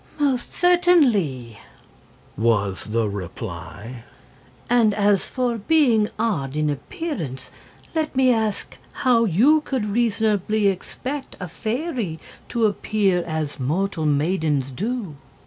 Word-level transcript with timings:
"Most 0.17 0.51
certainly," 0.55 1.59
was 2.35 2.85
the 2.85 3.07
reply. 3.07 4.03
"And 4.67 4.95
as 4.95 5.25
for 5.25 5.59
being 5.59 6.09
odd 6.17 6.55
in 6.55 6.71
appearance, 6.71 7.51
let 7.93 8.15
me 8.15 8.33
ask 8.33 8.79
how 9.05 9.25
you 9.25 9.61
could 9.63 9.85
reasonably 9.85 10.69
expect 10.69 11.35
a 11.39 11.47
fairy 11.47 12.17
to 12.49 12.65
appear 12.65 13.21
as 13.27 13.59
mortal 13.59 14.07
maidens 14.07 14.71
do?" 14.71 15.17